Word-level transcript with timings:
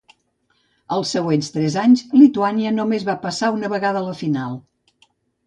Els 0.95 1.11
següents 1.15 1.53
tres 1.57 1.77
anys, 1.81 2.01
Lituània 2.21 2.73
només 2.79 3.07
va 3.11 3.17
passar 3.27 3.53
una 3.59 3.71
vegada 3.75 4.03
a 4.03 4.09
la 4.09 4.19
final. 4.25 4.59